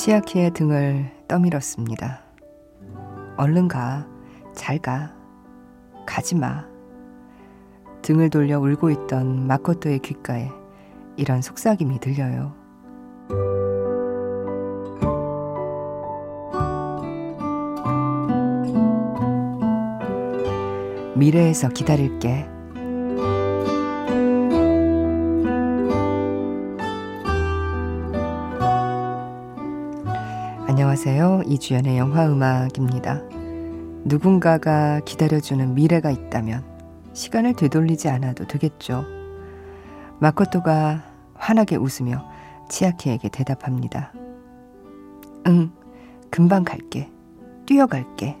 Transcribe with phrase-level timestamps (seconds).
[0.00, 2.22] 치아키의 등을 떠밀었습니다.
[3.36, 4.08] 얼른 가.
[4.54, 5.14] 잘 가.
[6.06, 6.64] 가지 마.
[8.00, 10.48] 등을 돌려 울고 있던 마코토의 귓가에
[11.18, 12.54] 이런 속삭임이 들려요.
[21.14, 22.48] 미래에서 기다릴게.
[30.90, 31.42] 안녕하세요.
[31.46, 33.22] 이주연의 영화 음악입니다.
[34.04, 36.64] 누군가가 기다려주는 미래가 있다면
[37.12, 39.04] 시간을 되돌리지 않아도 되겠죠.
[40.18, 42.28] 마코토가 환하게 웃으며
[42.68, 44.12] 치아키에게 대답합니다.
[45.46, 45.70] 응,
[46.28, 47.08] 금방 갈게.
[47.66, 48.36] 뛰어갈게.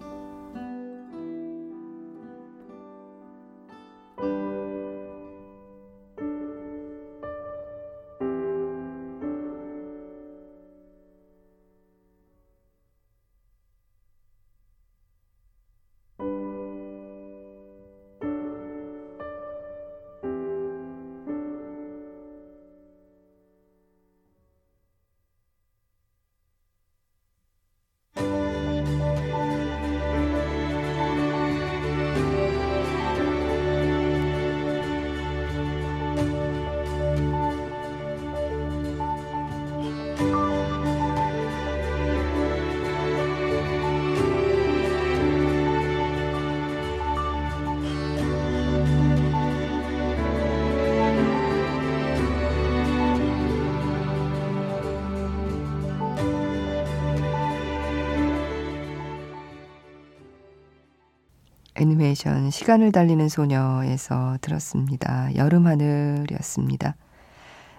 [61.80, 65.34] 애니메이션 시간을 달리는 소녀에서 들었습니다.
[65.36, 66.94] 여름 하늘이었습니다.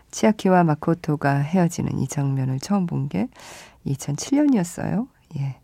[0.09, 3.28] 치아키와 마코토가 헤어지는 이 장면을 처음 본 게
[3.85, 5.07] 2007년이었어요.
[5.38, 5.57] 예.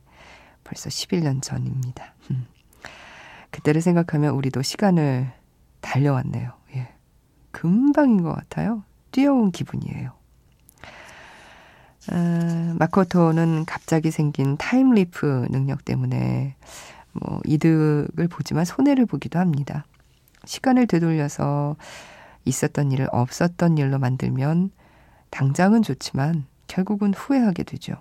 [0.63, 2.13] 벌써 11년 전입니다.
[2.31, 2.45] 음.
[3.51, 5.31] 그때를 생각하면 우리도 시간을
[5.81, 6.51] 달려왔네요.
[6.75, 6.89] 예.
[7.51, 8.83] 금방인 것 같아요.
[9.11, 10.11] 뛰어온 기분이에요.
[12.11, 16.55] 어, 마코토는 갑자기 생긴 time leap 능력 때문에
[17.22, 19.85] 뭐 이득을 보지만 손해를 보기도 합니다.
[20.45, 21.75] 시간을 되돌려서
[22.45, 24.72] 있었던 일을 없었던 일로 만들면
[25.29, 27.95] 당장은 좋지만 결국은 후회하게 되죠.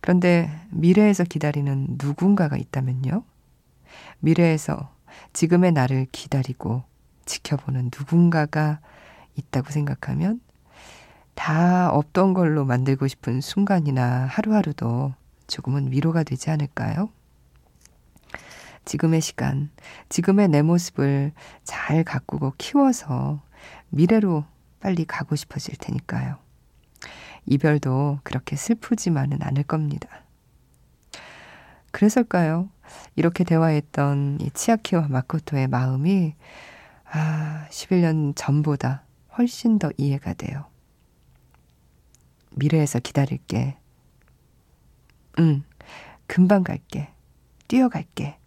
[0.00, 3.22] 그런데 미래에서 기다리는 누군가가 있다면요?
[4.20, 4.92] 미래에서
[5.32, 6.82] 지금의 나를 기다리고
[7.24, 8.80] 지켜보는 누군가가
[9.36, 10.40] 있다고 생각하면
[11.34, 15.14] 다 없던 걸로 만들고 싶은 순간이나 하루하루도
[15.46, 17.08] 조금은 위로가 되지 않을까요?
[18.84, 19.70] 지금의 시간,
[20.08, 23.42] 지금의 내 모습을 잘 가꾸고 키워서
[23.88, 24.44] 미래로
[24.80, 26.38] 빨리 가고 싶어질 테니까요.
[27.46, 30.08] 이별도 그렇게 슬프지만은 않을 겁니다.
[31.90, 32.68] 그래서일까요?
[33.16, 36.34] 이렇게 대화했던 이 치아키와 마코토의 마음이
[37.10, 39.04] 아, 11년 전보다
[39.38, 40.66] 훨씬 더 이해가 돼요.
[42.50, 43.76] 미래에서 기다릴게.
[45.38, 45.62] 응,
[46.26, 47.08] 금방 갈게.
[47.68, 48.38] 뛰어갈게.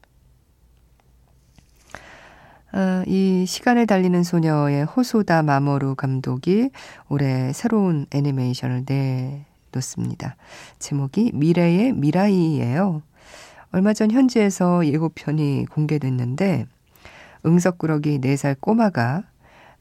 [2.73, 6.69] 어, 이 시간을 달리는 소녀의 호소다 마모루 감독이
[7.07, 8.85] 올해 새로운 애니메이션을
[9.71, 10.35] 내놓습니다.
[10.77, 13.01] 제목이 미래의 미라이예요.
[13.71, 16.65] 얼마 전 현지에서 예고편이 공개됐는데
[17.45, 19.23] 응석꾸러기 4살 꼬마가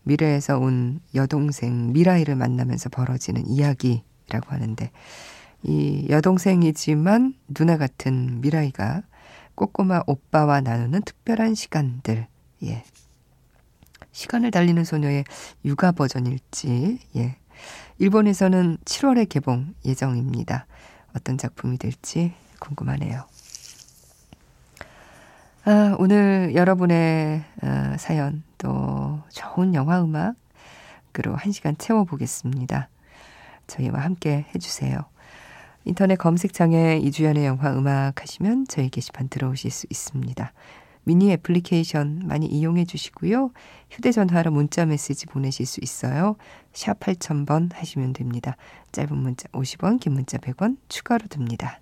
[0.04, 4.90] 미래에서 온 여동생 미라이를 만나면서 벌어지는 이야기라고 하는데
[5.64, 9.02] 이 여동생이지만 누나 같은 미라이가
[9.56, 12.28] 꼬꼬마 오빠와 나누는 특별한 시간들
[12.64, 12.84] 예.
[14.12, 15.24] 시간을 달리는 소녀의
[15.64, 17.36] 육아 버전일지, 예.
[17.98, 20.66] 일본에서는 7월에 개봉 예정입니다.
[21.14, 23.24] 어떤 작품이 될지 궁금하네요.
[25.64, 32.88] 아, 오늘 여러분의 어, 사연 또 좋은 영화 음악으로 한 시간 채워보겠습니다.
[33.66, 35.04] 저희와 함께 해주세요.
[35.84, 40.52] 인터넷 검색창에 이주연의 영화 음악 하시면 저희 게시판 들어오실 수 있습니다.
[41.06, 43.52] 미니 애플리케이션 많이 이용해 주시고요.
[43.92, 46.34] 휴대전화로 문자 메시지 보내실 수 있어요.
[46.72, 48.56] 샵 8000번 하시면 됩니다.
[48.90, 51.80] 짧은 문자 50원, 긴 문자 100원 추가로 듭니다.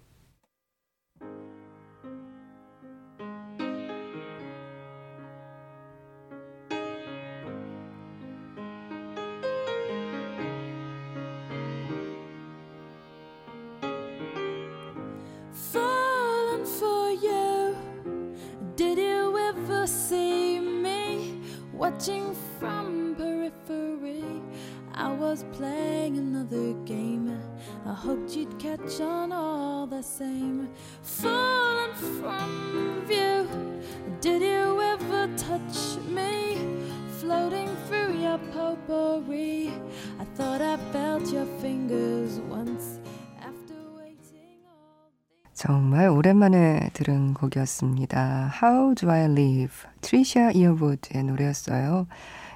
[46.24, 48.50] 오랜만에 들은 곡이었습니다.
[48.62, 49.86] How Do I Live?
[50.00, 52.06] 트리샤 이어우드의 노래였어요.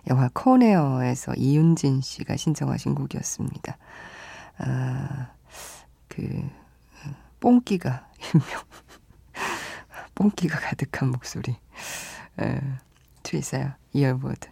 [0.08, 3.76] 영화 콘에어에서 이윤진 씨가 신청하신 곡이었습니다.
[4.60, 5.32] 아,
[6.08, 6.48] 그,
[7.40, 8.62] 뽕기가, 일명,
[10.14, 11.54] 뽕기가 가득한 목소리.
[12.40, 12.60] 에,
[13.22, 14.48] 트리샤 이어우드.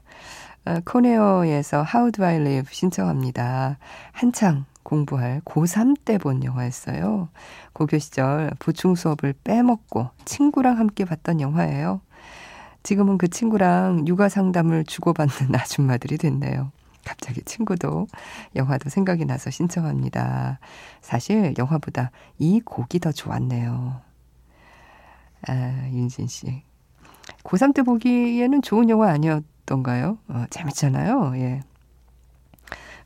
[0.66, 3.78] 아, 콘에어에서 How Do I Live 신청합니다.
[4.12, 7.28] 한창 공부할 고3 때 본 영화였어요.
[7.72, 12.00] 고교 시절 보충 수업을 빼먹고 친구랑 함께 봤던 영화예요.
[12.84, 16.70] 지금은 그 친구랑 육아 상담을 주고받는 아줌마들이 됐네요.
[17.04, 18.06] 갑자기 친구도
[18.54, 20.60] 영화도 생각이 나서 신청합니다.
[21.00, 24.00] 사실 영화보다 이 곡이 더 좋았네요.
[25.48, 26.62] 아, 윤진 씨.
[27.42, 30.18] 고3 때 보기에는 좋은 영화 아니었던가요?
[30.28, 31.32] 어, 재밌잖아요.
[31.38, 31.60] 예.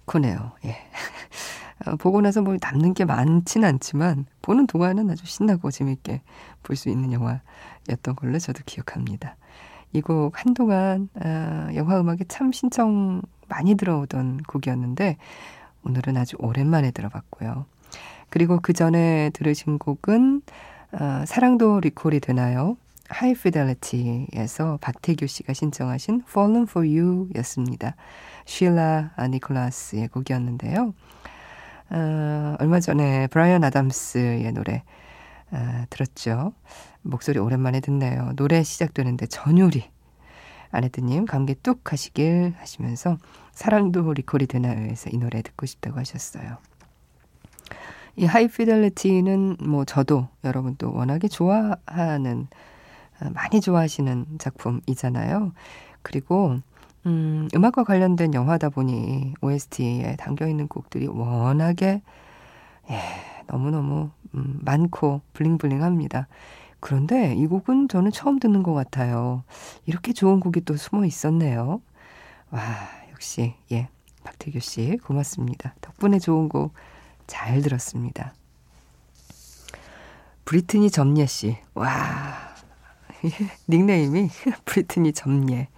[0.05, 0.53] 그네요.
[0.67, 0.77] 예.
[1.91, 6.23] 어, 보고 나서 뭐 남는 게 많진 않지만 보는 동안은 아주 신나고 재밌게
[6.63, 9.37] 볼 수 있는 영화였던 걸로 저도 기억합니다.
[9.93, 15.17] 이 곡 한동안 어, 영화 음악에 참 신청 많이 들어오던 곡이었는데
[15.85, 17.67] 오늘은 아주 오랜만에 들어봤고요.
[18.29, 20.43] 그리고 그 전에 들으신 곡은
[20.93, 22.77] 어, 사랑도 리콜이 되나요?
[23.09, 27.97] High Fidelity에서 박태규 씨가 신청하신 Fallen for You 였습니다.
[28.45, 30.95] 쉴라 니콜라스의 곡이었는데요.
[31.91, 34.85] 어, 얼마 전에 브라이언 아담스의 노래
[35.51, 36.53] 어, 들었죠.
[37.03, 38.33] 목소리 오랜만에 듣네요.
[38.37, 39.91] 노래 시작되는데 전율이
[40.71, 43.19] 아내드님 감기 뚝 하시길 하시면서
[43.53, 46.59] 사랑도 리콜이 되나요에서 이 노래 듣고 싶다고 하셨어요.
[48.17, 52.47] 이 하이피델리티는 뭐 저도 여러분도 워낙에 좋아하는
[53.33, 55.53] 많이 좋아하시는 작품이잖아요.
[56.03, 56.61] 그리고
[57.07, 62.03] 음, 음악과 관련된 영화다 보니 OST에 담겨 있는 곡들이 워낙에
[62.91, 63.01] 예,
[63.47, 66.29] 너무너무 음, 많고 블링블링합니다.
[66.81, 69.45] 그런데 이 곡은 저는 처음 듣는 것 같아요.
[69.87, 71.81] 이렇게 좋은 곡이 또 숨어 있었네요.
[72.51, 72.61] 와,
[73.13, 73.89] 역시 예,
[74.25, 75.75] 박태규 씨 고맙습니다.
[75.81, 76.73] 덕분에 좋은 곡
[77.31, 78.35] 잘 들었습니다.
[80.45, 82.57] 브리트니 점예 씨, 와,
[83.71, 84.29] 닉네임이
[84.67, 85.69] 브리트니 점예.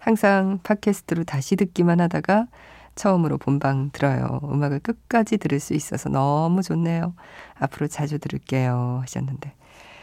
[0.00, 2.46] 항상 팟캐스트로 다시 듣기만 하다가
[2.94, 4.40] 처음으로 본방 들어요.
[4.42, 7.14] 음악을 끝까지 들을 수 있어서 너무 좋네요.
[7.54, 8.98] 앞으로 자주 들을게요.
[9.02, 9.54] 하셨는데.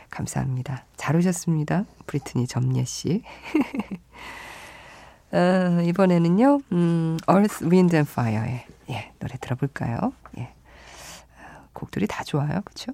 [0.10, 0.86] 감사합니다.
[0.96, 1.84] 잘 오셨습니다.
[2.06, 3.24] 브리트니 점예 씨.
[5.34, 10.14] 어, 이번에는요, 음, Earth, Wind and Fire의 예, 노래 들어볼까요?
[10.38, 10.54] 예.
[11.74, 12.62] 곡들이 다 좋아요.
[12.64, 12.94] 그쵸?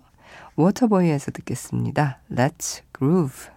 [0.56, 2.20] 워터보이에서 듣겠습니다.
[2.32, 3.53] Let's Groove.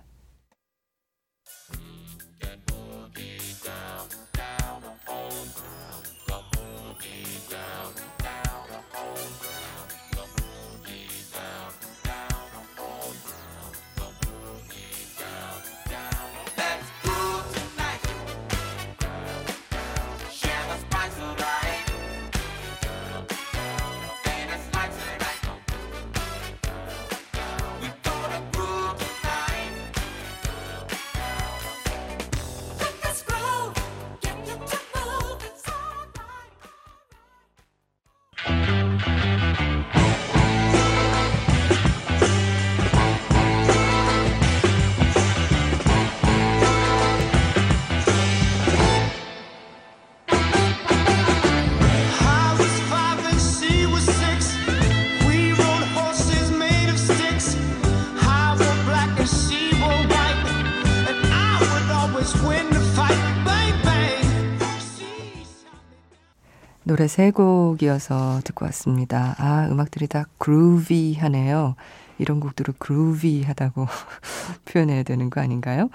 [66.86, 69.34] 노래 세 곡이어서 듣고 왔습니다.
[69.38, 71.75] 아, 음악들이 다 그루비하네요.
[72.18, 73.86] 이런 곡들을 그루비하다고
[74.66, 75.90] 표현해야 되는 거 아닌가요?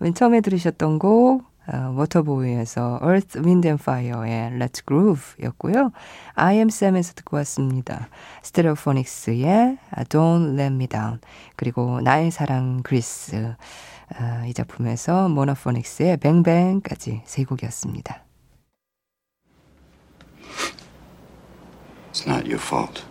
[0.00, 5.90] 맨 처음에 들으셨던 곡 어, 워터보이에서 Earth, Wind and Fire의 Let's Groove 였고요.
[6.36, 8.08] I am Sam에서 듣고 왔습니다.
[8.44, 11.18] 스테레오포닉스의 Don't Let Me Down
[11.56, 13.56] 그리고 나의 사랑 그리스
[14.14, 18.24] 어, 이 작품에서 모노포닉스의 뱅뱅까지 세 곡이었습니다.
[22.12, 23.02] It's not your fault.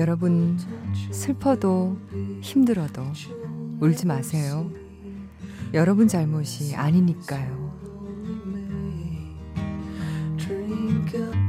[0.00, 0.58] 여러분,
[1.10, 1.98] 슬퍼도
[2.40, 3.02] 힘들어도
[3.80, 4.70] 울지 마세요.
[5.74, 7.70] 여러분 잘못이 아니니까요.
[10.38, 11.40] drink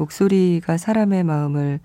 [0.00, 1.80] 목소리가 사람의 마음을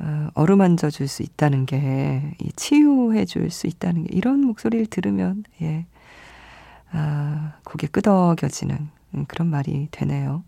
[0.00, 5.44] 어, 어루만져 줄 수 있다는 게, 이 치유해 줄 수 있다는 게, 이런 목소리를 들으면,
[5.60, 5.84] 예,
[6.90, 10.42] 아, 고개 끄덕여지는 음, 그런 말이 되네요.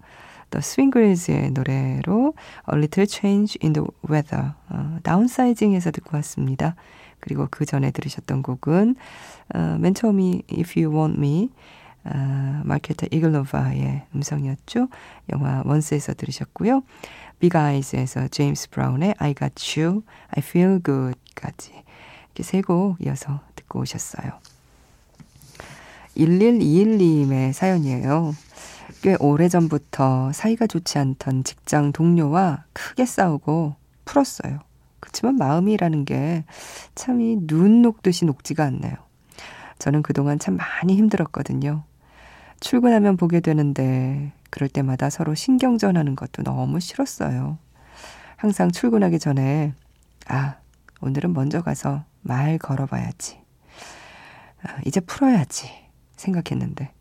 [0.50, 2.34] 또 스윙글즈의 노래로
[2.72, 6.74] A Little Change in the Weather, 어, 다운사이징에서 듣고 왔습니다.
[7.20, 8.96] 그리고 그 전에 들으셨던 곡은,
[9.54, 11.50] 어, 맨 처음이 If You Want Me,
[12.04, 14.88] 아, 마르케타 이글로바의 음성이었죠.
[15.32, 16.82] 영화 원스에서 들으셨고요.
[17.38, 21.72] 빅 아이즈에서 제임스 브라운의 I Got You, I Feel Good까지
[22.34, 24.32] 이렇게 세 곡 이어서 듣고 오셨어요.
[26.16, 28.34] 1121님의 사연이에요.
[29.02, 34.60] 꽤 오래전부터 사이가 좋지 않던 직장 동료와 크게 싸우고 풀었어요.
[35.00, 36.44] 그렇지만 마음이라는 게
[36.94, 38.94] 참 이 눈 녹듯이 녹지가 않네요.
[39.78, 41.82] 저는 그동안 참 많이 힘들었거든요.
[42.62, 47.58] 출근하면 보게 되는데 그럴 때마다 서로 신경전하는 것도 너무 싫었어요.
[48.36, 49.74] 항상 출근하기 전에
[50.28, 50.56] 아
[51.00, 53.40] 오늘은 먼저 가서 말 걸어봐야지.
[54.62, 55.70] 아, 이제 풀어야지
[56.16, 56.92] 생각했는데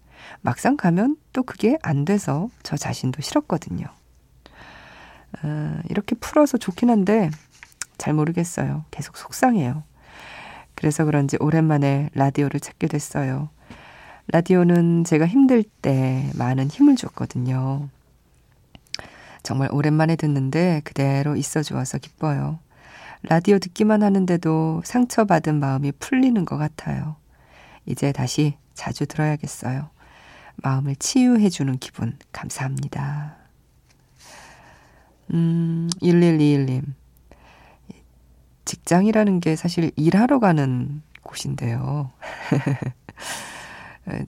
[0.42, 3.86] 막상 가면 또 그게 안 돼서 저 자신도 싫었거든요.
[5.44, 7.30] 아, 이렇게 풀어서 좋긴 한데
[8.00, 8.86] 잘 모르겠어요.
[8.90, 9.84] 계속 속상해요.
[10.74, 13.50] 그래서 그런지 오랜만에 라디오를 찾게 됐어요.
[14.32, 17.90] 라디오는 제가 힘들 때 많은 힘을 줬거든요.
[19.44, 22.60] 정말 오랜만에 듣는데 그대로 있어 주어서 기뻐요.
[23.24, 27.18] 라디오 듣기만 하는데도 상처받은 마음이 풀리는 것 같아요.
[27.86, 29.90] 이제 다시 자주 들어야겠어요.
[30.64, 33.36] 마음을 치유해주는 기분, 감사합니다.
[35.34, 36.84] 음, 1121님.
[38.64, 42.12] 직장이라는 게 사실 일하러 가는 곳인데요.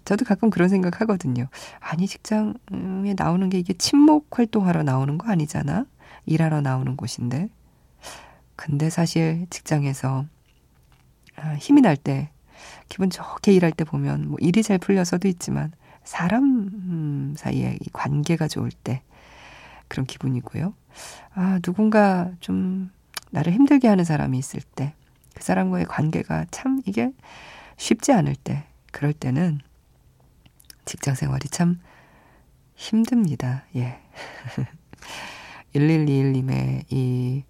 [0.06, 1.48] 저도 가끔 그런 생각 하거든요.
[1.80, 5.86] 아니, 직장에 나오는 게 이게 친목 활동하러 나오는 거 아니잖아?
[6.26, 7.50] 일하러 나오는 곳인데.
[8.56, 10.26] 근데 사실 직장에서
[11.36, 12.30] 아, 힘이 날 때,
[12.88, 15.72] 기분 좋게 일할 때 보면 뭐 일이 잘 풀려서도 있지만
[16.04, 19.02] 사람 사이에 이 관계가 좋을 때
[19.88, 20.74] 그런 기분이고요.
[21.34, 22.92] 아, 누군가 좀
[23.32, 24.94] 나를 힘들게 하는 사람이 있을 때,
[25.34, 27.12] 그 사람과의 관계가 참 이게
[27.78, 29.60] 쉽지 않을 때, 그럴 때는
[30.86, 31.82] 직장 생활이 참
[32.76, 33.66] 힘듭니다.
[33.76, 34.00] 예.
[35.76, 37.44] 1121님의 이,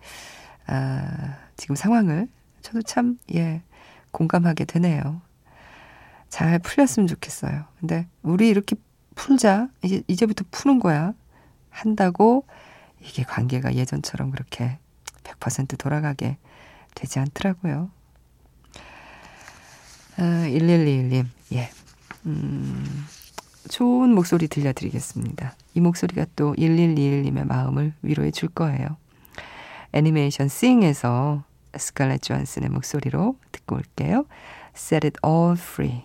[0.65, 2.29] 아, 지금 상황을
[2.61, 3.61] 저도 참, 예,
[4.11, 5.21] 공감하게 되네요.
[6.29, 7.65] 잘 풀렸으면 좋겠어요.
[7.79, 8.75] 근데 우리 이렇게
[9.15, 9.67] 풀자.
[9.83, 11.13] 이제, 이제부터 푸는 거야.
[11.69, 12.45] 한다고
[13.01, 14.79] 이게 관계가 예전처럼 그렇게
[15.23, 16.37] 100% 돌아가게
[16.95, 17.91] 되지 않더라고요.
[20.17, 21.69] 아, 1121님, 예.
[22.25, 23.05] 음,
[23.69, 25.55] 좋은 목소리 들려드리겠습니다.
[25.73, 28.97] 이 목소리가 또 1121님의 마음을 위로해 줄 거예요.
[29.91, 31.43] 애니메이션 싱에서
[31.75, 34.25] 스칼렛 조한슨의 목소리로 듣고 올게요.
[34.75, 36.03] Set it all free.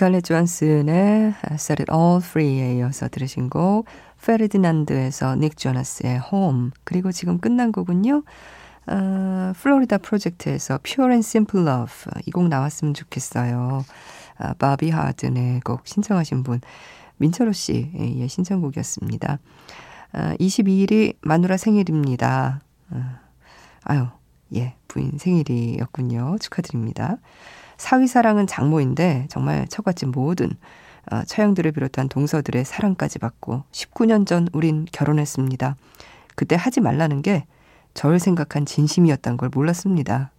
[0.00, 3.84] 스칼렛 존슨의 Set It All Free에 이어서 들으신 곡
[4.24, 8.22] 페르디난드에서 닉 조나스의 Home 그리고 지금 끝난 곡은요
[8.86, 13.84] 어, 플로리다 프로젝트에서 Pure and Simple Love 이 곡 나왔으면 좋겠어요.
[14.38, 16.62] 아, 바비 하든의 곡 신청하신 분
[17.18, 19.38] 민철호 씨의 신청곡이었습니다.
[20.12, 22.62] 아, 22일이 마누라 생일입니다.
[22.88, 23.20] 아,
[23.84, 24.06] 아유
[24.54, 26.38] 예 부인 생일이었군요.
[26.40, 27.18] 축하드립니다
[27.80, 30.50] 사위사랑은 장모인데 정말 처갓집 모든
[31.10, 35.76] 어, 처형들을 비롯한 동서들의 사랑까지 받고 19년 전 우린 결혼했습니다.
[36.36, 40.30] 그때 하지 말라는 게절 생각한 진심이었단 걸 몰랐습니다.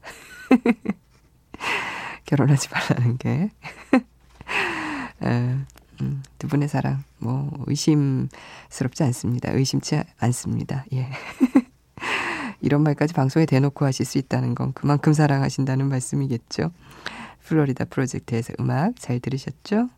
[2.25, 3.49] 결혼하지 말라는 게.
[5.23, 5.57] 에,
[6.01, 9.51] 음, 두 분의 사랑 뭐 의심스럽지 않습니다.
[9.51, 10.85] 의심치 않습니다.
[10.93, 11.09] 예.
[12.61, 16.69] 이런 말까지 방송에 대놓고 하실 수 있다는 건 그만큼 사랑하신다는 말씀이겠죠.
[17.51, 19.89] 플로리다 프로젝트에서 음악 잘 들으셨죠?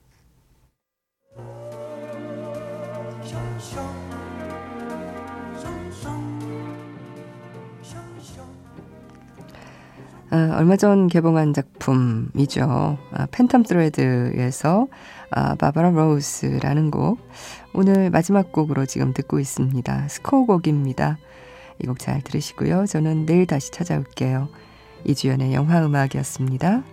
[10.31, 12.97] 아, 얼마 전 개봉한 작품이죠.
[13.11, 14.87] 아, 팬텀 스레드에서
[15.29, 17.19] 아, 바바라 로즈라는 곡
[17.75, 20.07] 오늘 마지막 곡으로 지금 듣고 있습니다.
[20.07, 21.17] 스코어 곡입니다.
[21.83, 22.87] 이 곡 잘 들으시고요.
[22.87, 24.49] 저는 내일 다시 찾아올게요.
[25.05, 26.83] 이주연의 영화 음악이었습니다.